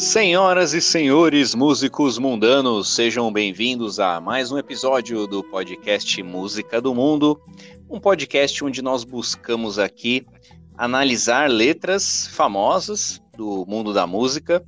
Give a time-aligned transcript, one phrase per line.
[0.00, 6.94] Senhoras e senhores músicos mundanos, sejam bem-vindos a mais um episódio do podcast Música do
[6.94, 7.38] Mundo,
[7.86, 10.26] um podcast onde nós buscamos aqui
[10.74, 14.64] analisar letras famosas do mundo da música,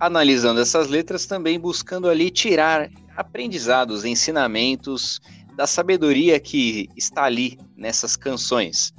[0.00, 5.20] analisando essas letras também buscando ali tirar aprendizados, ensinamentos
[5.54, 8.92] da sabedoria que está ali nessas canções.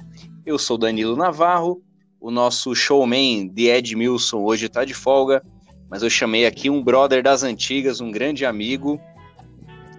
[0.46, 1.82] Eu sou Danilo Navarro,
[2.22, 5.42] o nosso showman de Edmilson hoje está de folga,
[5.90, 9.00] mas eu chamei aqui um brother das antigas, um grande amigo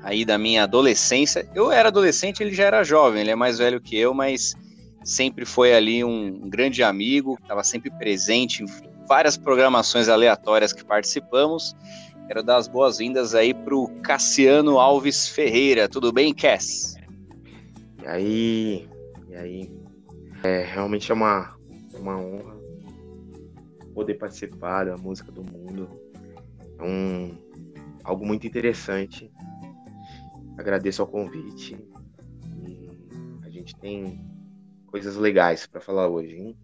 [0.02, 1.46] aí da minha adolescência.
[1.54, 4.56] Eu era adolescente, ele já era jovem, ele é mais velho que eu, mas
[5.04, 8.68] sempre foi ali um, grande amigo, estava sempre presente em
[9.06, 11.76] várias programações aleatórias que participamos.
[12.26, 15.90] Quero dar as boas-vindas aí para o Cassiano Alves Ferreira.
[15.90, 16.96] Tudo bem, Cass?
[18.02, 18.90] E aí?
[19.30, 19.72] E aí?
[20.42, 21.54] É, realmente é uma
[22.04, 22.56] uma honra
[23.94, 25.88] poder participar da música do mundo.
[26.78, 27.38] É um,
[28.04, 29.32] algo muito interessante.
[30.58, 31.78] Agradeço ao convite.
[32.68, 32.90] E
[33.44, 34.20] a gente tem
[34.88, 36.58] coisas legais para falar hoje, hein?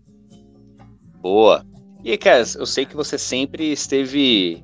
[1.22, 1.66] Boa.
[2.04, 4.64] E, Cass, eu sei que você sempre esteve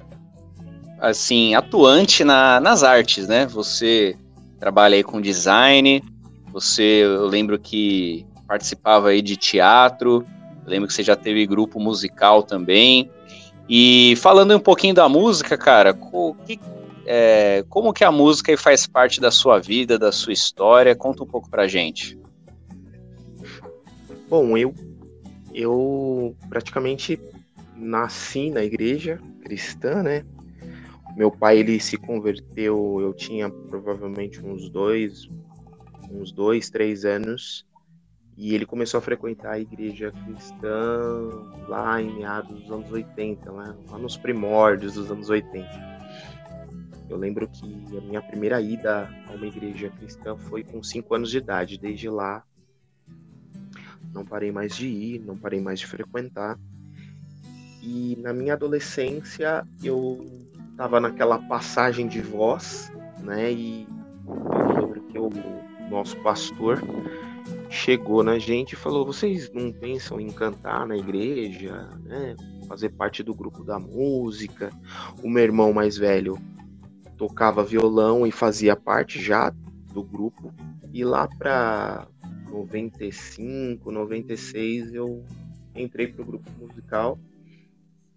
[1.00, 3.46] assim, atuante na, nas artes, né?
[3.48, 4.18] Você
[4.60, 6.02] trabalha aí com design,
[6.52, 10.26] você, eu lembro que participava aí de teatro,
[10.66, 13.10] lembro que você já teve grupo musical também.
[13.68, 15.94] E falando um pouquinho da música, cara,
[16.46, 16.60] que,
[17.06, 20.96] é, como que a música faz parte da sua vida, da sua história?
[20.96, 22.18] Conta um pouco pra gente.
[24.30, 24.74] Bom, eu,
[25.54, 27.20] eu praticamente
[27.76, 30.24] nasci na igreja cristã, né?
[31.16, 35.30] Meu pai ele se converteu, eu tinha provavelmente uns dois,
[36.12, 37.66] uns dois, três anos.
[38.38, 41.30] E ele começou a frequentar a igreja cristã
[41.68, 43.76] lá em meados dos anos 80, né?
[43.90, 45.96] lá nos primórdios dos anos 80.
[47.10, 51.30] Eu lembro que a minha primeira ida a uma igreja cristã foi com 5 anos
[51.30, 51.78] de idade.
[51.78, 52.44] Desde lá,
[54.14, 56.58] não parei mais de ir, não parei mais de frequentar.
[57.82, 60.26] E na minha adolescência, eu
[60.72, 63.52] estava naquela passagem de voz, né?
[63.54, 63.88] E
[64.28, 65.30] eu lembro que o
[65.90, 66.82] nosso pastor
[67.76, 72.36] chegou na gente e falou: vocês não pensam em cantar na igreja, né?
[72.68, 74.72] Fazer parte do grupo da música?
[75.22, 76.38] O meu irmão mais velho
[77.18, 79.54] tocava violão e fazia parte já
[79.94, 80.54] do grupo.
[80.92, 82.08] E lá para
[82.50, 85.24] 95, 96 eu
[85.76, 87.20] entrei pro grupo musical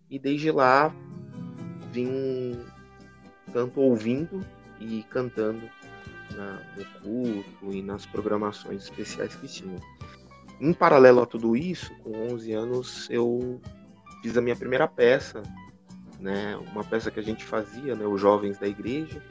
[0.09, 0.95] e desde lá
[1.93, 2.57] vim
[3.53, 4.45] tanto ouvindo
[4.81, 5.69] e cantando
[6.39, 9.77] na, no culto e nas programações especiais que tinha.
[10.61, 13.61] Em paralelo a tudo isso, com 11 anos, eu
[14.23, 15.43] fiz a minha primeira peça,
[16.21, 16.57] né?
[16.73, 18.07] Uma peça que a gente fazia, né?
[18.07, 19.23] Os jovens da igreja.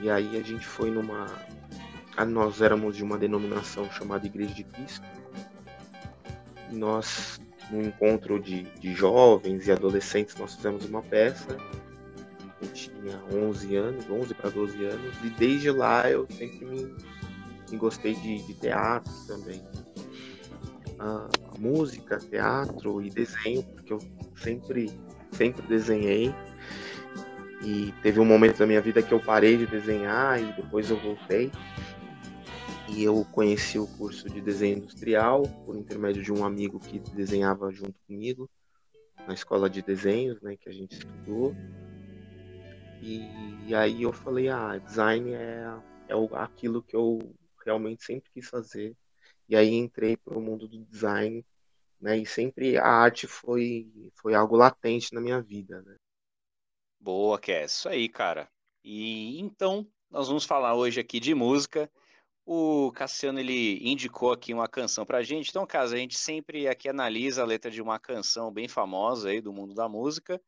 [0.00, 1.26] E aí a gente foi numa.
[2.26, 5.06] Nós éramos de uma denominação chamada Igreja de Cristo.
[6.70, 7.40] Nós,
[7.70, 11.56] num encontro de, de jovens e adolescentes, nós fizemos uma peça
[12.60, 16.94] eu tinha 11 anos, 11 para 12 anos, e desde lá eu sempre me,
[17.70, 19.62] me gostei de, de, teatro também.
[20.98, 23.98] A, a música, teatro e desenho, porque eu
[24.36, 24.90] sempre,
[25.32, 26.34] sempre desenhei.
[27.62, 30.98] E teve um momento da minha vida que eu parei de desenhar e depois eu
[30.98, 31.50] voltei.
[32.88, 37.72] E eu conheci o curso de desenho industrial por intermédio de um amigo que desenhava
[37.72, 38.48] junto comigo
[39.26, 41.54] na escola de desenhos, né, que a gente estudou.
[43.04, 45.66] E, e aí eu falei, ah, design é,
[46.08, 47.18] é aquilo que eu
[47.62, 48.96] realmente sempre quis fazer.
[49.46, 51.44] E aí entrei para o mundo do design,
[52.00, 52.16] né?
[52.16, 55.96] E sempre a arte foi, foi algo latente na minha vida, né?
[56.98, 58.48] Boa, que é isso aí, cara.
[58.82, 61.90] E então nós vamos falar hoje aqui de música.
[62.46, 65.50] O Cassiano ele indicou aqui uma canção para a gente.
[65.50, 69.42] Então, caso a gente sempre aqui analisa a letra de uma canção bem famosa aí
[69.42, 70.40] do mundo da música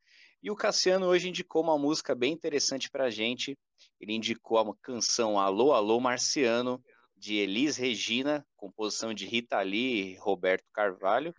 [0.47, 3.59] e o Cassiano hoje indicou uma música bem interessante para a gente.
[4.01, 6.81] Ele indicou a canção Alô, Alô Marciano,
[7.17, 11.35] de Elis Regina, composição de Rita Lee e Roberto Carvalho.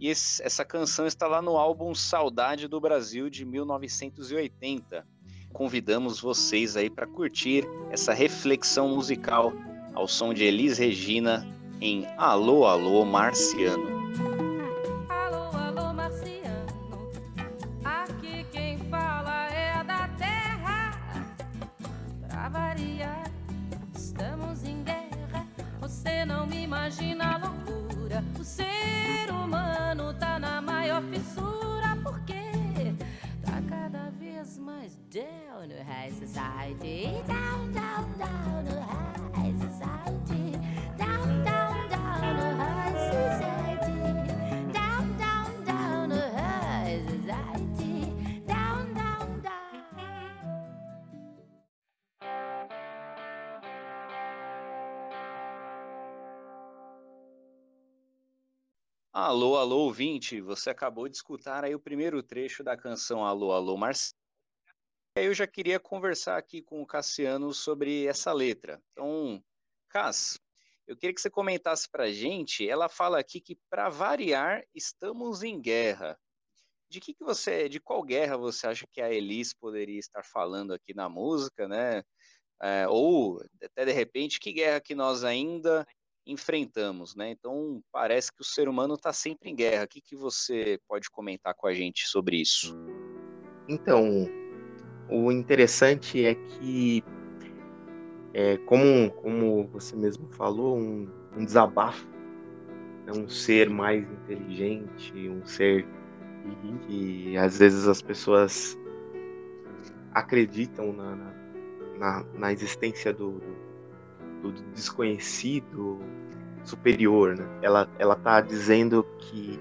[0.00, 5.06] E esse, essa canção está lá no álbum Saudade do Brasil, de 1980.
[5.52, 9.52] Convidamos vocês aí para curtir essa reflexão musical
[9.94, 11.46] ao som de Elis Regina
[11.80, 13.99] em Alô, Alô Marciano.
[36.20, 37.22] Society.
[37.26, 40.52] Down, down, down to high society.
[40.96, 44.00] Down, down, down to high society.
[44.72, 48.12] Down, down, down to high society.
[48.46, 49.80] Down, down, down.
[59.12, 63.76] Alô, alô, ouvinte, você acabou de escutar aí o primeiro trecho da canção Alô, alô,
[63.76, 64.19] Marcelo.
[65.22, 68.82] Eu já queria conversar aqui com o Cassiano sobre essa letra.
[68.92, 69.42] Então,
[69.88, 70.40] Cass,
[70.86, 75.60] eu queria que você comentasse pra gente, ela fala aqui que para variar, estamos em
[75.60, 76.18] guerra.
[76.88, 80.72] De que que você, de qual guerra você acha que a Elis poderia estar falando
[80.72, 82.02] aqui na música, né?
[82.62, 85.86] É, ou até de repente, que guerra que nós ainda
[86.26, 87.30] enfrentamos, né?
[87.30, 89.84] Então parece que o ser humano está sempre em guerra.
[89.84, 92.74] O que, que você pode comentar com a gente sobre isso?
[93.68, 94.26] Então,
[95.10, 97.04] o interessante é que,
[98.32, 102.08] é, como, como você mesmo falou, um, um desabafo,
[103.06, 105.86] é um ser mais inteligente, um ser
[106.86, 108.78] que às vezes as pessoas
[110.12, 111.34] acreditam na, na,
[111.98, 113.40] na, na existência do,
[114.42, 115.98] do, do desconhecido
[116.64, 117.46] superior, né?
[117.62, 119.58] Ela, ela tá dizendo que,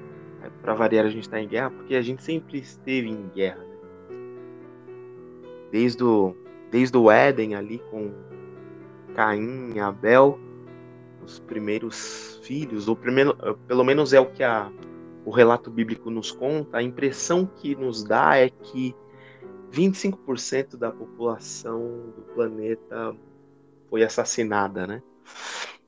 [0.61, 3.68] para variar, a gente está em guerra porque a gente sempre esteve em guerra.
[5.71, 6.35] Desde, o,
[6.71, 8.11] desde o Éden ali com
[9.15, 10.39] Caim e Abel,
[11.23, 13.35] os primeiros filhos, ou primeiro,
[13.67, 14.71] pelo menos é o que a,
[15.25, 18.95] o relato bíblico nos conta, a impressão que nos dá é que
[19.71, 23.15] 25% da população do planeta
[23.89, 25.03] foi assassinada, né?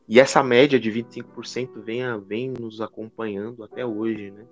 [0.07, 4.45] E essa média de 25% vem, vem nos acompanhando até hoje, né?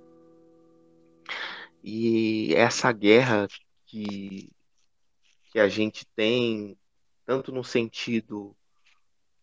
[1.83, 3.47] E essa guerra
[3.85, 4.49] que,
[5.49, 6.77] que a gente tem,
[7.25, 8.55] tanto no sentido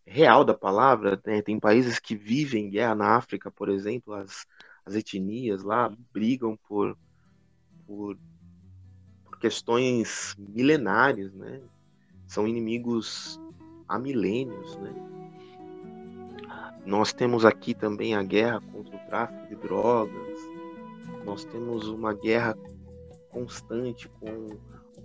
[0.07, 1.43] real da palavra, né?
[1.43, 4.47] tem países que vivem guerra na África, por exemplo, as,
[4.85, 6.97] as etnias lá brigam por,
[7.85, 8.17] por,
[9.25, 11.61] por questões milenares, né?
[12.29, 13.41] São inimigos
[13.89, 14.95] há milênios, né?
[16.85, 20.39] Nós temos aqui também a guerra contra o tráfico de drogas.
[21.25, 22.57] Nós temos uma guerra
[23.29, 24.57] constante com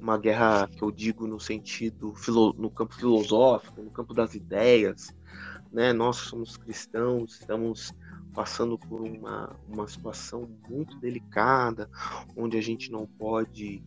[0.01, 2.13] uma guerra que eu digo no sentido
[2.57, 5.15] no campo filosófico, no campo das ideias,
[5.71, 5.93] né?
[5.93, 7.93] Nós somos cristãos, estamos
[8.33, 11.87] passando por uma, uma situação muito delicada,
[12.35, 13.83] onde a gente não pode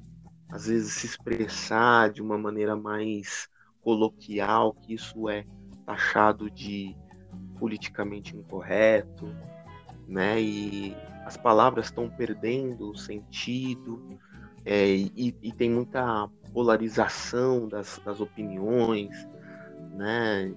[0.51, 3.49] às vezes se expressar de uma maneira mais
[3.83, 5.45] coloquial, que isso é
[5.85, 6.97] taxado de
[7.59, 9.27] politicamente incorreto,
[10.07, 10.41] né?
[10.41, 14.07] E as palavras estão perdendo o sentido
[14.65, 19.29] é, e, e, tem muita polarização das, das opiniões,
[19.93, 20.55] né?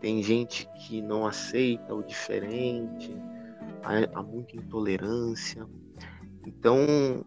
[0.00, 3.14] Tem gente que não aceita o diferente,
[3.82, 5.66] há, há muita intolerância.
[6.46, 7.24] Então,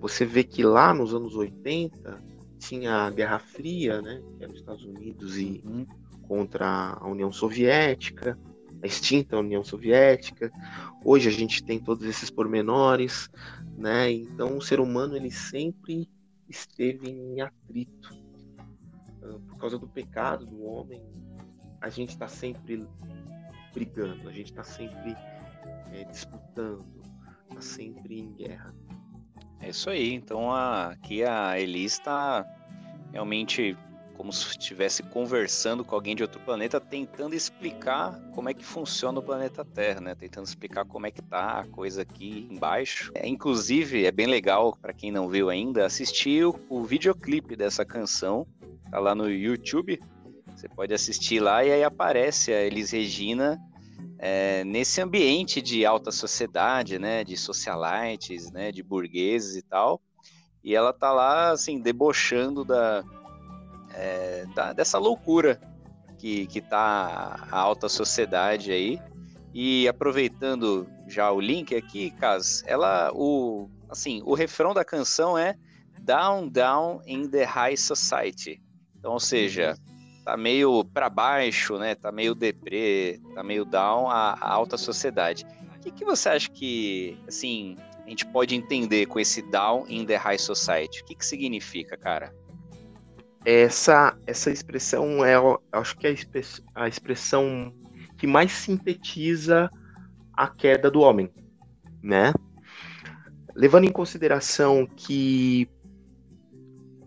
[0.00, 2.22] você vê que lá nos anos 80
[2.58, 5.62] tinha a Guerra Fria, né, que era os Estados Unidos e
[6.26, 8.38] contra a União Soviética,
[8.82, 10.50] a extinta União Soviética.
[11.04, 13.28] Hoje a gente tem todos esses pormenores,
[13.76, 14.10] né?
[14.10, 16.08] Então o ser humano ele sempre
[16.48, 18.16] esteve em atrito
[19.22, 21.02] ah, por causa do pecado do homem.
[21.80, 22.86] A gente está sempre
[23.72, 25.16] brigando, a gente está sempre
[25.92, 26.84] é, disputando,
[27.48, 28.74] está sempre em guerra.
[29.60, 30.14] É isso aí.
[30.14, 32.46] Então a, aqui a Elis está
[33.12, 33.76] realmente
[34.20, 39.18] como se estivesse conversando com alguém de outro planeta, tentando explicar como é que funciona
[39.18, 40.14] o planeta Terra, né?
[40.14, 43.10] Tentando explicar como é que tá a coisa aqui embaixo.
[43.14, 47.82] É, inclusive, é bem legal para quem não viu ainda assistir o, o videoclipe dessa
[47.82, 48.46] canção.
[48.90, 49.98] Tá lá no YouTube.
[50.54, 53.58] Você pode assistir lá e aí aparece a Elis Regina
[54.18, 59.98] é, nesse ambiente de alta sociedade, né, de socialites, né, de burgueses e tal,
[60.62, 63.02] e ela tá lá, assim, debochando da,
[63.94, 65.60] é, da, dessa loucura
[66.18, 69.00] que, que tá a alta sociedade aí.
[69.52, 75.56] E aproveitando já o link aqui, Cas, ela, o, assim, o refrão da canção é
[76.00, 78.62] Down, Down in the High Society.
[78.96, 79.74] Então, ou seja,
[80.24, 81.94] tá meio para baixo, né?
[81.94, 85.44] Tá meio deprê, tá meio down a, a alta sociedade.
[85.76, 90.04] O que, que você acha que, assim, a gente pode entender com esse down in
[90.04, 91.00] the high society?
[91.00, 92.34] O que, que significa, cara?
[93.44, 95.34] Essa essa expressão é
[95.72, 96.14] acho que é
[96.74, 97.72] a expressão
[98.18, 99.70] que mais sintetiza
[100.32, 101.30] a queda do homem,
[102.02, 102.32] né?
[103.54, 105.68] Levando em consideração que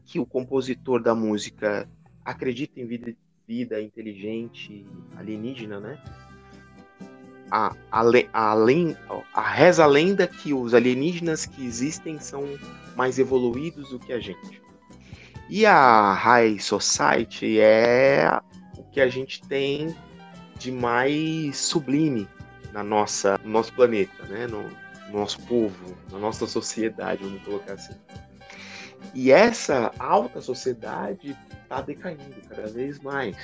[0.05, 1.89] que o compositor da música
[2.23, 3.15] acredita em vida,
[3.47, 4.85] vida inteligente
[5.15, 6.03] alienígena, né?
[7.51, 8.01] A, a,
[8.33, 8.55] a,
[9.33, 12.43] a reza a lenda que os alienígenas que existem são
[12.95, 14.62] mais evoluídos do que a gente.
[15.49, 18.39] E a High Society é
[18.77, 19.95] o que a gente tem
[20.57, 22.27] de mais sublime
[22.71, 24.47] na nossa, no nosso planeta, né?
[24.47, 24.63] No,
[25.09, 27.93] no nosso povo, na nossa sociedade, vamos colocar assim.
[29.13, 33.35] E essa alta sociedade está decaindo cada vez mais,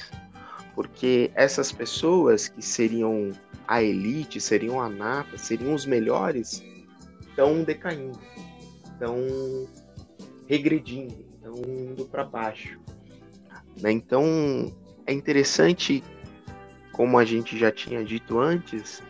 [0.74, 3.32] porque essas pessoas que seriam
[3.68, 6.64] a elite, seriam a nata, seriam os melhores,
[7.22, 8.20] estão decaindo,
[8.86, 9.16] estão
[10.48, 12.80] regredindo, estão indo para baixo.
[13.82, 13.92] né?
[13.92, 14.24] Então
[15.06, 16.04] é interessante,
[16.92, 19.02] como a gente já tinha dito antes,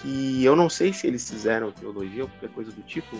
[0.00, 3.16] que eu não sei se eles fizeram teologia ou qualquer coisa do tipo,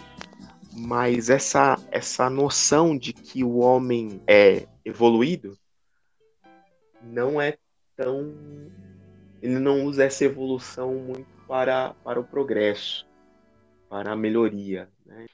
[0.75, 5.57] mas essa, essa noção de que o homem é evoluído
[7.03, 7.57] não é
[7.97, 8.35] tão.
[9.41, 13.07] Ele não usa essa evolução muito para, para o progresso,
[13.89, 14.89] para a melhoria.
[15.05, 15.27] Né?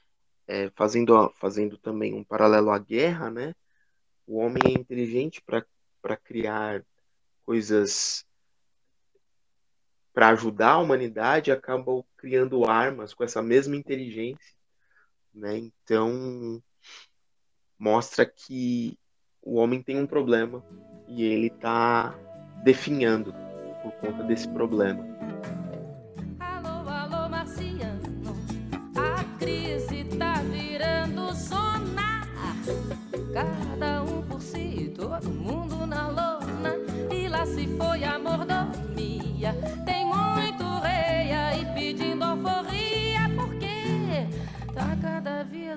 [0.49, 3.55] É, fazendo, fazendo também um paralelo à guerra, né?
[4.27, 6.85] o homem é inteligente para criar
[7.45, 8.25] coisas
[10.13, 14.59] para ajudar a humanidade, acabam criando armas com essa mesma inteligência
[15.39, 15.57] né?
[15.57, 16.63] Então
[17.79, 18.99] mostra que
[19.41, 20.65] o homem tem um problema
[21.07, 22.15] e ele está
[22.65, 23.33] definhando
[23.83, 25.18] por conta desse problema.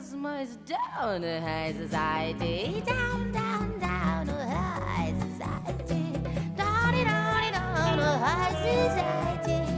[0.09, 2.81] Mais down the high society.
[2.85, 6.13] Down, down, down the high society.
[6.57, 9.70] Down, down, down the high society.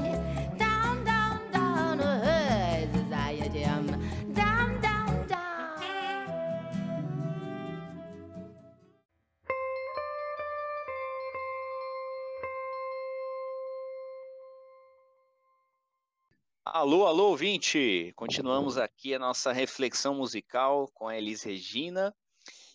[16.76, 18.12] Alô, alô, ouvinte!
[18.16, 22.12] Continuamos aqui a nossa reflexão musical com a Elis Regina.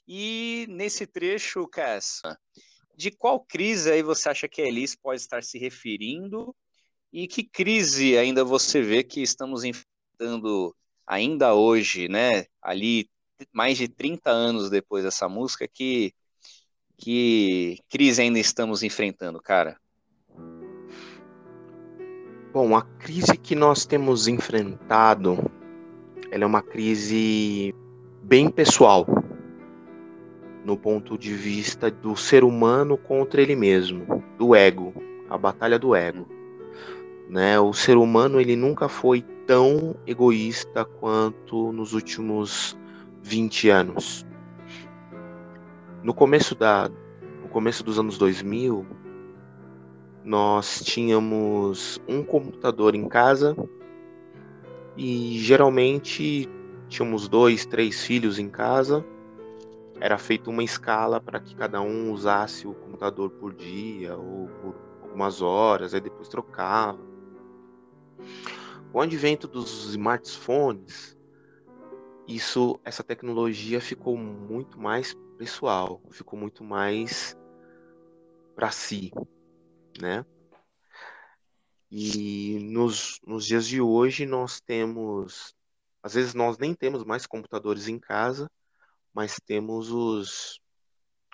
[0.07, 2.23] E nesse trecho, Cass,
[2.97, 6.55] de qual crise aí você acha que a Elis pode estar se referindo?
[7.13, 10.73] E que crise ainda você vê que estamos enfrentando
[11.05, 12.47] ainda hoje, né?
[12.63, 13.11] Ali,
[13.53, 16.15] mais de 30 anos depois dessa música, que,
[16.97, 19.77] que crise ainda estamos enfrentando, cara?
[22.51, 25.37] Bom, a crise que nós temos enfrentado,
[26.31, 27.75] ela é uma crise
[28.23, 29.07] bem pessoal,
[30.65, 34.95] no ponto de vista do ser humano contra ele mesmo, do ego,
[35.29, 36.27] a batalha do ego.
[37.29, 37.61] Né?
[37.61, 42.79] O ser humano ele nunca foi tão egoísta quanto nos últimos
[43.23, 44.27] 20 anos.
[46.03, 46.91] No começo da
[47.43, 48.87] no começo dos anos 2000,
[50.25, 53.57] nós tínhamos um computador em casa
[54.97, 56.49] e geralmente
[56.89, 59.05] tínhamos dois, três filhos em casa.
[60.01, 64.75] Era feita uma escala para que cada um usasse o computador por dia ou por
[65.03, 66.99] algumas horas, aí depois trocava.
[68.93, 71.17] Com o advento dos smartphones,
[72.27, 77.37] isso, essa tecnologia ficou muito mais pessoal, ficou muito mais
[78.55, 79.13] para si,
[80.01, 80.25] né?
[81.91, 85.55] E nos, nos dias de hoje nós temos,
[86.03, 88.51] às vezes nós nem temos mais computadores em casa,
[89.13, 90.61] mas temos os,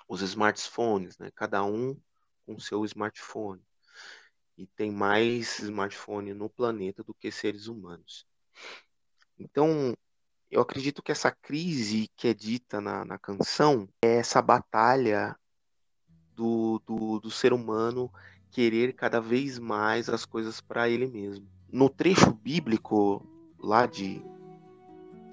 [0.07, 1.29] os smartphones, né?
[1.35, 1.99] Cada um
[2.45, 3.61] com seu smartphone.
[4.57, 8.25] E tem mais smartphone no planeta do que seres humanos.
[9.37, 9.93] Então,
[10.49, 15.37] eu acredito que essa crise que é dita na, na canção é essa batalha
[16.33, 18.11] do, do, do ser humano
[18.55, 21.45] querer cada vez mais as coisas para ele mesmo.
[21.69, 23.21] No trecho bíblico
[23.59, 24.23] lá de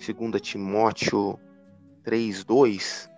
[0.05, 1.39] 2 Timóteo
[2.03, 3.09] 3:2,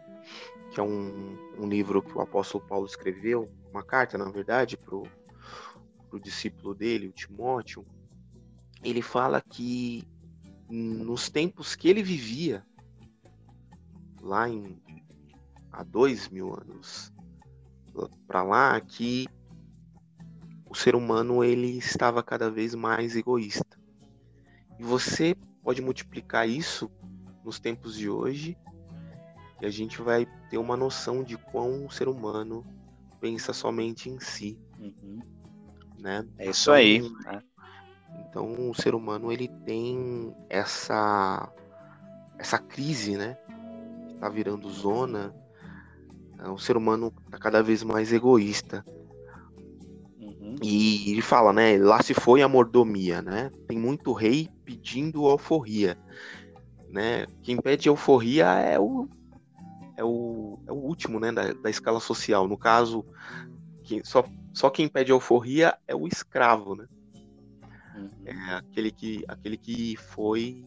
[0.71, 4.95] que é um, um livro que o apóstolo Paulo escreveu, uma carta, na verdade, para
[4.95, 5.09] o
[6.21, 7.87] discípulo dele, o Timóteo,
[8.83, 10.07] ele fala que
[10.69, 12.63] nos tempos que ele vivia,
[14.21, 14.79] lá em
[15.73, 17.11] há dois mil anos
[18.27, 19.27] para lá, que
[20.75, 23.79] o ser humano ele estava cada vez mais egoísta.
[24.77, 26.91] E você pode multiplicar isso
[27.45, 28.59] nos tempos de hoje
[29.63, 32.67] e a gente vai ter uma noção de quão o ser humano
[33.21, 35.21] pensa somente em si, Uhum.
[35.97, 36.27] né?
[36.39, 36.97] É isso aí.
[36.97, 37.43] Então, né?
[38.29, 41.53] Então o ser humano ele tem essa
[42.37, 43.39] essa crise, né?
[44.09, 45.33] Que tá virando zona.
[46.53, 48.85] O ser humano tá cada vez mais egoísta.
[50.63, 51.77] E ele fala, né?
[51.79, 53.51] Lá se foi a mordomia, né?
[53.67, 55.99] Tem muito rei pedindo alforria,
[56.89, 57.27] né?
[57.43, 59.09] Quem pede alforria é o
[59.97, 61.31] é o, é o último, né?
[61.33, 62.49] Da, da escala social.
[62.49, 63.05] No caso,
[63.85, 66.87] quem, só, só quem pede alforria é o escravo, né?
[67.95, 68.09] Uhum.
[68.25, 70.65] É aquele que, aquele que foi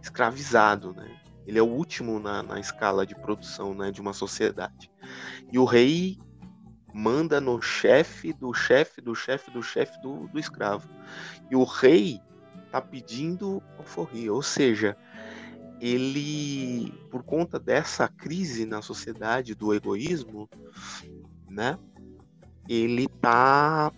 [0.00, 1.20] escravizado, né?
[1.46, 4.90] Ele é o último na, na escala de produção né, de uma sociedade.
[5.50, 6.18] E o rei
[6.92, 10.88] manda no chefe do chefe do chefe do chefe do, do escravo.
[11.50, 12.20] E o rei
[12.70, 14.96] tá pedindo alforria, ou seja,
[15.80, 20.48] ele, por conta dessa crise na sociedade do egoísmo,
[21.48, 21.78] né?
[22.68, 23.90] Ele tá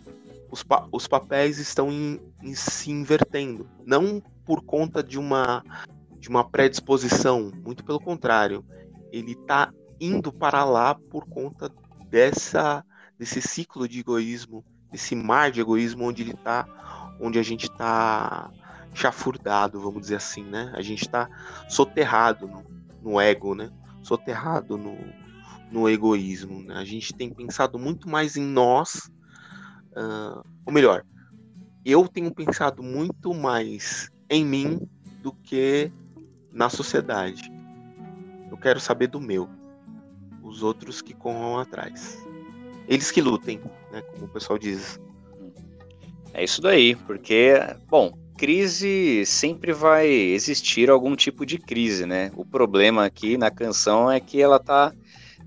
[0.51, 5.63] os, pa- os papéis estão em- em se invertendo, não por conta de uma
[6.19, 8.65] de uma predisposição, muito pelo contrário,
[9.13, 9.71] ele está
[10.01, 11.71] indo para lá por conta
[12.15, 12.85] dessa
[13.19, 16.65] desse ciclo de egoísmo, desse mar de egoísmo onde ele tá,
[17.21, 18.53] onde a gente está
[18.93, 20.73] chafurdado, vamos dizer assim, né?
[20.77, 21.29] A gente está
[21.69, 22.65] soterrado no,
[23.03, 23.69] no ego, né?
[24.01, 24.97] Soterrado no,
[25.73, 26.63] no egoísmo.
[26.63, 26.77] Né?
[26.77, 29.11] A gente tem pensado muito mais em nós,
[29.97, 31.05] ah, ou melhor,
[31.85, 34.89] eu tenho pensado muito mais em mim
[35.21, 35.91] do que
[36.53, 37.53] na sociedade.
[38.49, 39.64] Eu quero saber do meu.
[40.45, 42.25] Os outros que corram atrás.
[42.87, 44.03] Eles que lutem, né?
[44.03, 45.01] Como o pessoal diz.
[46.33, 47.55] É isso daí, porque,
[47.89, 52.31] bom, crise sempre vai existir algum tipo de crise, né?
[52.37, 54.93] O problema aqui na canção é que ela tá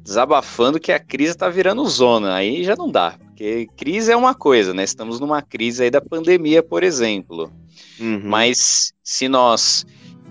[0.02, 4.34] desabafando que a crise tá virando zona, aí já não dá, porque crise é uma
[4.34, 4.84] coisa, né?
[4.84, 7.52] Estamos numa crise aí da pandemia, por exemplo.
[8.00, 8.22] Uhum.
[8.24, 9.86] Mas se nós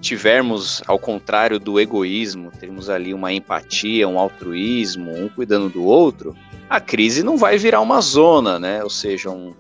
[0.06, 6.34] tivermos, ao contrário do egoísmo, termos ali uma empatia, um altruísmo, um cuidando do outro,
[6.70, 8.82] a crise não vai virar uma zona, né?
[8.84, 9.52] Ou seja, um,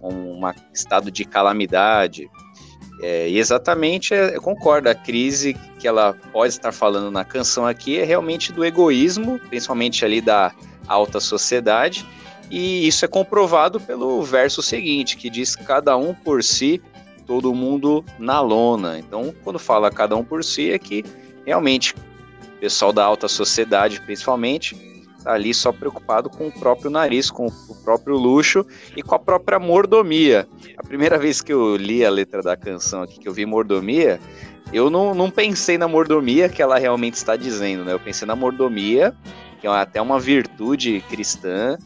[0.00, 0.40] um
[0.72, 2.30] estado de calamidade.
[3.02, 7.66] É, e exatamente, é, eu concordo, a crise que ela pode estar falando na canção
[7.66, 10.52] aqui é realmente do egoísmo, principalmente ali da
[10.86, 12.06] alta sociedade,
[12.50, 16.80] e isso é comprovado pelo verso seguinte, que diz cada um por si,
[17.28, 18.98] todo mundo na lona.
[18.98, 21.04] Então, quando fala cada um por si, é que
[21.44, 24.74] realmente o pessoal da alta sociedade, principalmente,
[25.18, 29.18] está ali só preocupado com o próprio nariz, com o próprio luxo e com a
[29.18, 30.48] própria mordomia.
[30.78, 34.18] A primeira vez que eu li a letra da canção aqui, que eu vi mordomia,
[34.72, 37.92] eu não, não pensei na mordomia que ela realmente está dizendo, né?
[37.92, 39.14] Eu pensei na mordomia,
[39.60, 41.76] que é até uma virtude cristã,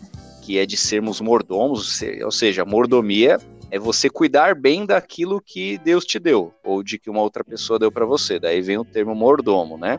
[0.42, 3.38] que é de sermos mordomos, ou seja, mordomia
[3.73, 7.79] é você cuidar bem daquilo que Deus te deu, ou de que uma outra pessoa
[7.79, 8.39] deu para você.
[8.39, 9.99] Daí vem o termo mordomo, né?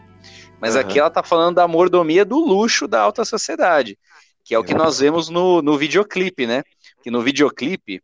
[0.62, 0.82] Mas Uhum.
[0.82, 3.98] aqui ela tá falando da mordomia do luxo da alta sociedade,
[4.46, 6.62] que é o que nós vemos no, no videoclipe, né?
[7.02, 8.00] Que no videoclipe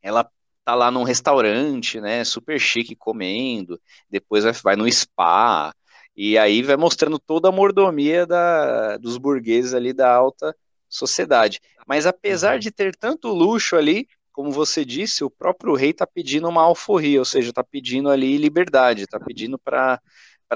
[0.00, 0.30] ela
[0.64, 2.22] tá lá num restaurante, né?
[2.22, 5.74] Super chique comendo, depois vai, vai no spa,
[6.16, 10.54] e aí vai mostrando toda a mordomia da, dos burgueses ali da alta
[10.88, 11.58] sociedade.
[11.88, 16.48] Mas apesar de ter tanto luxo ali, como você disse, o próprio rei está pedindo
[16.48, 20.00] uma alforria, ou seja, está pedindo ali liberdade, está pedindo para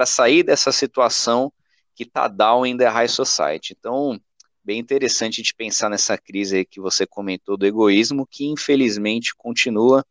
[0.05, 1.51] sair dessa situação
[1.95, 3.75] que está down in the high society.
[3.77, 4.19] Então,
[4.63, 10.05] bem interessante gente pensar nessa crise que você comentou do egoísmo, que infelizmente continua.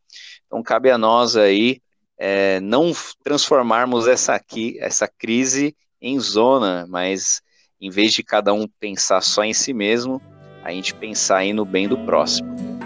[0.45, 1.81] Então, cabe a nós aí
[2.17, 2.91] é, não
[3.23, 7.41] transformarmos essa, aqui, essa crise em zona, mas
[7.79, 10.21] em vez de cada um pensar só em si mesmo,
[10.63, 12.76] a gente pensar aí no bem do próximo.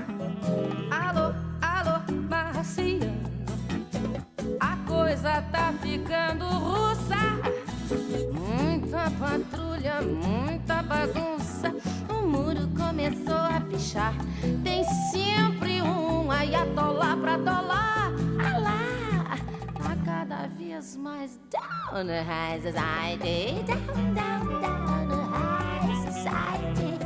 [5.40, 7.16] Tá ficando russa.
[8.34, 11.74] Muita patrulha, muita bagunça.
[12.10, 14.14] O muro começou a pichar.
[14.64, 18.12] Tem sempre um ayatolá pra dólar.
[18.44, 19.38] Ah lá,
[19.76, 23.64] tá cada vez mais down the high society.
[23.64, 27.00] Down, down, down the high society.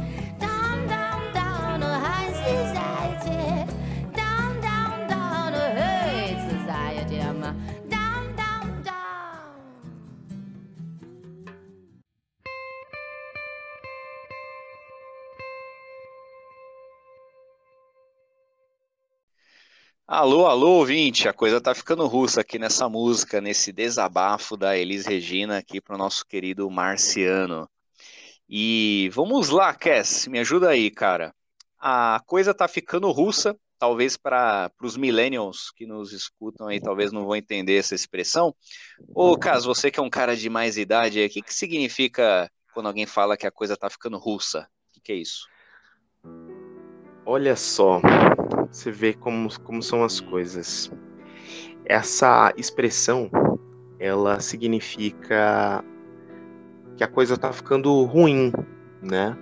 [20.08, 25.04] Alô, alô, ouvinte, a coisa tá ficando russa aqui nessa música, nesse desabafo da Elis
[25.04, 27.68] Regina aqui para o nosso querido Marciano.
[28.48, 31.34] E vamos lá, Cass, me ajuda aí, cara.
[31.80, 37.26] A coisa tá ficando russa, talvez para os millennials que nos escutam aí, talvez não
[37.26, 38.56] vão entender essa expressão.
[39.10, 42.86] Ô, Cass, você que é um cara de mais idade, o que, que significa quando
[42.86, 44.70] alguém fala que a coisa tá ficando russa?
[44.90, 45.48] O que, que é isso?
[47.26, 48.00] Olha só,
[48.72, 50.92] você vê como, como são as coisas.
[51.86, 53.30] Essa expressão,
[54.00, 55.84] ela significa
[56.98, 58.52] que a coisa tá ficando ruim,
[59.02, 59.38] né?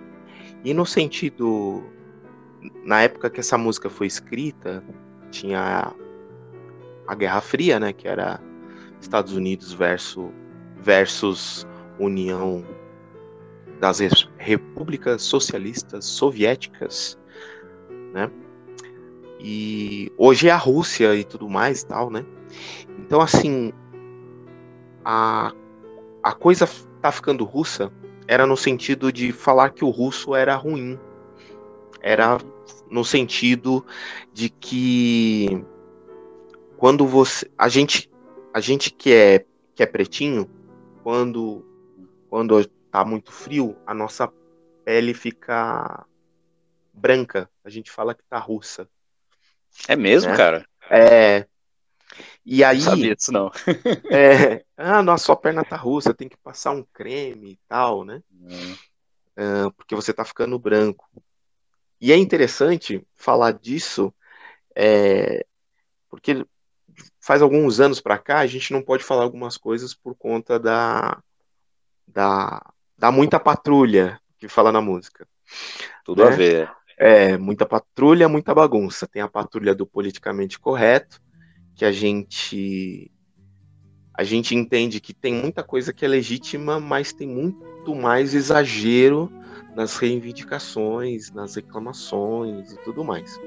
[0.63, 1.83] E no sentido,
[2.83, 4.83] na época que essa música foi escrita,
[5.31, 5.93] tinha
[7.07, 7.93] a Guerra Fria, né?
[7.93, 8.41] Que era
[8.99, 10.29] Estados Unidos versus,
[10.81, 11.67] versus
[11.99, 12.65] União
[13.79, 13.99] das
[14.38, 17.17] Repúblicas Socialistas Soviéticas
[18.13, 18.29] né?
[19.43, 22.25] E hoje é a Rússia e tudo mais e tal, né?
[22.99, 23.73] Então, assim,
[25.03, 25.51] a,
[26.23, 26.67] a coisa
[27.01, 27.91] tá ficando russa
[28.27, 30.97] era no sentido de falar que o russo era ruim.
[32.01, 32.38] Era
[32.89, 33.86] no sentido
[34.34, 35.63] de que
[36.77, 38.10] quando você a gente
[38.53, 40.49] a gente que é que é pretinho,
[41.01, 41.65] quando
[42.29, 44.32] quando tá muito frio, a nossa
[44.86, 46.06] pele fica
[46.93, 47.49] branca.
[47.63, 48.88] A gente fala que tá russa.
[49.88, 50.38] É mesmo, Né?
[50.38, 50.65] cara?
[50.89, 51.47] É.
[52.45, 53.51] E aí, Não sabia disso, não.
[54.12, 58.21] é, ah, nossa, sua perna tá russa, tem que passar um creme e tal, né?
[59.38, 61.09] Ah, porque você tá ficando branco.
[61.99, 64.13] E é interessante falar disso,
[64.75, 65.45] é,
[66.09, 66.45] porque
[67.19, 71.23] faz alguns anos pra cá a gente não pode falar algumas coisas por conta da,
[72.05, 72.62] da,
[72.97, 75.25] da muita patrulha que fala na música.
[76.03, 76.33] Tudo né?
[76.33, 76.71] a ver.
[77.06, 79.06] É, muita patrulha, muita bagunça.
[79.06, 81.20] Tem a patrulha do politicamente correto,
[81.76, 83.12] que a gente
[84.16, 89.30] a gente entende que tem muita coisa que é legítima, mas tem muito mais exagero
[89.76, 93.38] nas reivindicações, nas reclamações e tudo mais.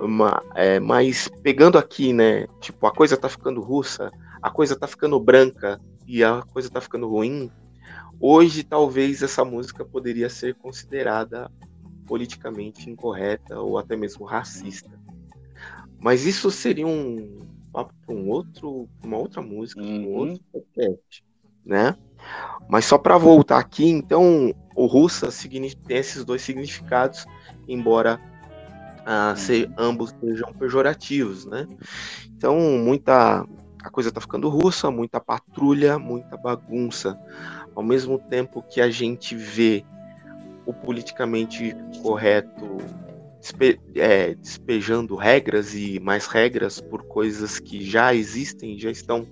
[0.00, 4.86] Ma- é, mas pegando aqui, né, tipo, a coisa tá ficando russa, a coisa tá
[4.86, 7.50] ficando branca e a coisa tá ficando ruim.
[8.18, 11.50] Hoje, talvez essa música poderia ser considerada
[12.06, 14.90] politicamente incorreta ou até mesmo racista.
[15.98, 17.38] Mas isso seria um
[17.72, 20.14] papo para um outro, uma outra música, pra um Uhum.
[20.14, 21.24] outro podcast,
[21.64, 21.96] né?
[22.68, 25.28] Mas só para voltar aqui, então o russa
[25.86, 27.26] tem esses dois significados,
[27.68, 28.20] embora
[29.04, 31.66] ah, se- ambos sejam pejorativos, né?
[32.36, 33.46] Então muita
[33.82, 37.16] a coisa tá ficando russa, muita patrulha, muita bagunça.
[37.74, 39.84] Ao mesmo tempo que a gente vê
[40.66, 42.78] o politicamente correto
[43.40, 49.26] despe- é, despejando regras e mais regras por coisas que já existem, já estão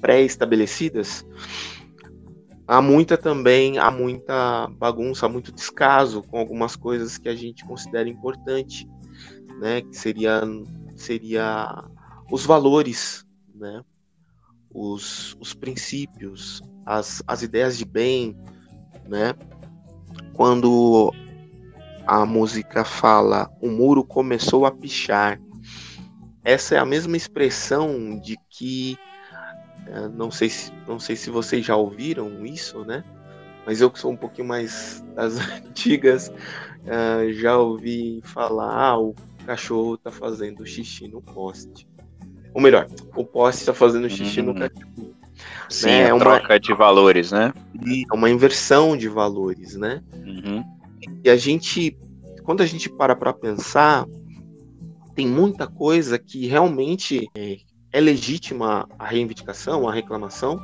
[0.00, 1.24] pré-estabelecidas,
[2.66, 7.64] há muita também, há muita bagunça, há muito descaso com algumas coisas que a gente
[7.64, 8.88] considera importante,
[9.58, 9.82] né?
[9.82, 10.40] Que seria,
[10.96, 11.84] seria
[12.30, 13.82] os valores, né?
[14.72, 18.36] Os, os princípios, as, as ideias de bem,
[19.06, 19.34] né?
[20.34, 21.12] Quando
[22.06, 25.40] a música fala o muro começou a pichar.
[26.44, 28.98] Essa é a mesma expressão de que
[29.86, 33.04] eh, não sei se não sei se vocês já ouviram isso, né?
[33.66, 36.32] Mas eu que sou um pouquinho mais das antigas
[36.88, 41.86] ah, já ouvi falar ah, o cachorro tá fazendo xixi no poste.
[42.54, 44.58] Ou melhor, o poste tá fazendo xixi no Uhum.
[44.58, 45.14] cachorro.
[45.68, 47.52] Sim, É a uma- troca de valores, né?
[48.10, 50.02] É uma inversão de valores, né?
[50.14, 50.64] Uhum.
[51.24, 51.96] E a gente,
[52.44, 54.04] quando a gente para para pensar,
[55.14, 57.58] tem muita coisa que realmente é,
[57.92, 60.58] é legítima a reivindicação, a reclamação,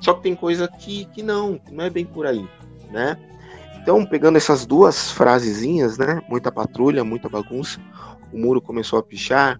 [0.00, 2.46] só que tem coisa que, que não, que não é bem por aí,
[2.90, 3.16] né?
[3.80, 6.20] Então, pegando essas duas frasezinhas, né?
[6.28, 7.80] Muita patrulha, muita bagunça,
[8.32, 9.58] o muro começou a pichar,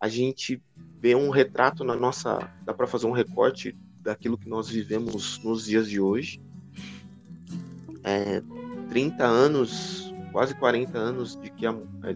[0.00, 0.62] a gente
[1.00, 2.50] vê um retrato na nossa.
[2.64, 6.40] dá para fazer um recorte daquilo que nós vivemos nos dias de hoje.
[8.04, 8.42] É,
[8.88, 12.14] 30 anos, quase 40 anos de que, a- é,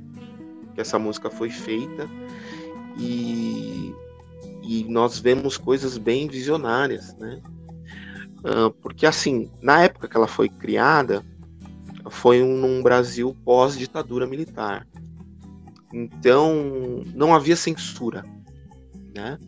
[0.75, 2.09] que essa música foi feita
[2.99, 3.95] e,
[4.63, 7.41] e nós vemos coisas bem visionárias, né?
[8.45, 11.25] Ah, porque assim, na época que ela foi criada,
[12.11, 14.87] foi um, num Brasil pós-ditadura militar.
[15.93, 18.25] Então, não havia censura,
[19.15, 19.39] né?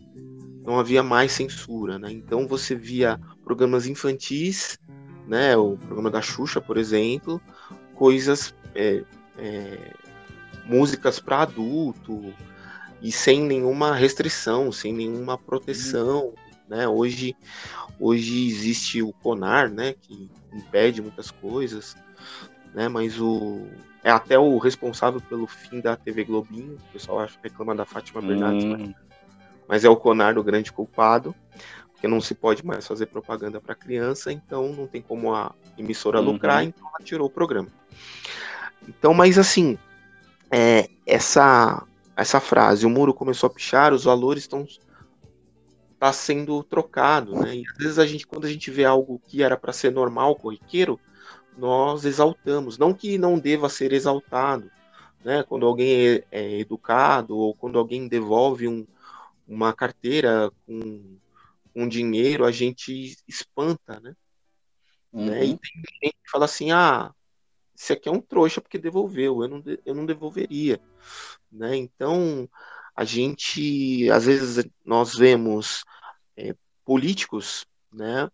[0.63, 2.11] Não havia mais censura, né?
[2.11, 4.79] Então você via programas infantis,
[5.27, 5.55] né?
[5.55, 7.41] O programa da Xuxa, por exemplo,
[7.93, 9.03] coisas, é,
[9.37, 9.93] é,
[10.65, 12.33] músicas para adulto,
[13.01, 16.33] e sem nenhuma restrição, sem nenhuma proteção,
[16.67, 16.87] né?
[16.87, 17.35] Hoje,
[17.99, 21.95] hoje existe o CONAR, né, que impede muitas coisas,
[22.73, 22.89] né?
[22.89, 23.67] Mas o
[24.03, 26.77] é até o responsável pelo fim da TV Globinho.
[26.89, 28.95] O pessoal acha que reclama da Fátima Bernardes, Hum, mas,
[29.67, 31.35] mas é o CONAR o grande culpado,
[31.91, 36.19] porque não se pode mais fazer propaganda para criança, então não tem como a emissora
[36.19, 36.25] Uhum.
[36.25, 37.69] lucrar, então ela tirou o programa.
[38.87, 39.77] Então, mas assim,
[40.51, 41.83] é, essa
[42.15, 44.65] essa frase, o muro começou a pichar, os valores estão
[45.99, 47.57] tá sendo trocado, né?
[47.57, 50.35] E às vezes a gente, quando a gente vê algo que era para ser normal,
[50.35, 50.99] corriqueiro,
[51.57, 54.71] nós exaltamos, não que não deva ser exaltado,
[55.23, 55.43] né?
[55.43, 58.85] Quando alguém é, é educado ou quando alguém devolve um,
[59.47, 61.19] uma carteira com,
[61.73, 64.15] com dinheiro, a gente espanta, né?
[65.11, 65.45] né?
[65.45, 65.57] E uhum.
[65.57, 67.13] tem gente que fala assim, ah,
[67.77, 70.79] esse aqui é um trouxa porque devolveu, eu não, eu não devolveria,
[71.51, 71.75] né?
[71.75, 72.49] Então,
[72.95, 75.83] a gente, às vezes, nós vemos
[76.37, 78.29] é, políticos, né,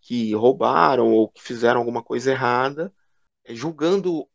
[0.00, 2.92] que roubaram ou que fizeram alguma coisa errada,
[3.44, 4.28] é, julgando